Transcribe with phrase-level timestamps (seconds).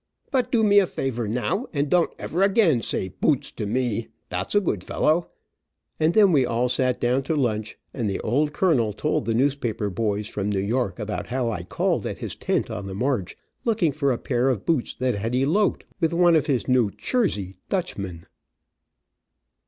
[0.31, 4.55] But do me a favor now, and don't ever again say poots to me, dot's
[4.55, 5.29] a good fellow,"
[5.99, 9.91] and then we all sat down to lunch, and the old colonel told the newspaper
[9.91, 13.91] boys from New York about how I called at his tent on the march, looking
[13.91, 18.25] for a pair of boots that had eloped with one of his New Chersey dutchmen.